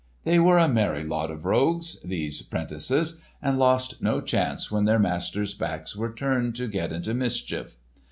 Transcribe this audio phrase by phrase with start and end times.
[0.23, 5.95] They were a merry lot of rogues—these 'prentices—and lost no chance when their masters' backs
[5.95, 7.75] were turned to get into mischief.